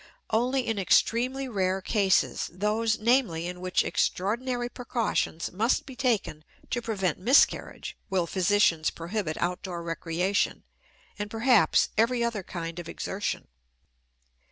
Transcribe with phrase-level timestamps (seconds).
[0.31, 6.81] Only in extremely rare cases those, namely, in which extraordinary precautions must be taken to
[6.81, 10.63] prevent miscarriage will physicians prohibit outdoor recreation
[11.19, 13.47] and, perhaps, every other kind of exertion.